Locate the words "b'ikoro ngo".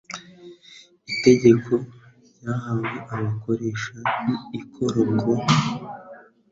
4.49-5.33